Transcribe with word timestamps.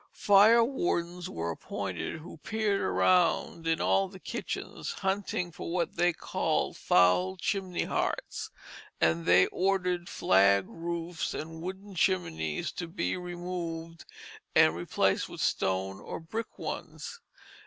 Fire 0.13 0.63
wardens 0.63 1.29
were 1.29 1.51
appointed 1.51 2.21
who 2.21 2.37
peered 2.37 2.81
around 2.81 3.67
in 3.67 3.79
all 3.79 4.07
the 4.09 4.17
kitchens, 4.19 4.93
hunting 4.93 5.51
for 5.51 5.71
what 5.71 5.95
they 5.95 6.11
called 6.11 6.75
foul 6.75 7.37
chimney 7.37 7.83
hearts, 7.83 8.49
and 8.99 9.27
they 9.27 9.45
ordered 9.45 10.09
flag 10.09 10.65
roofs 10.67 11.35
and 11.35 11.61
wooden 11.61 11.93
chimneys 11.93 12.71
to 12.71 12.87
be 12.87 13.15
removed, 13.15 14.05
and 14.55 14.75
replaced 14.75 15.29
with 15.29 15.39
stone 15.39 15.99
or 15.99 16.19
brick 16.19 16.57
ones. 16.57 17.19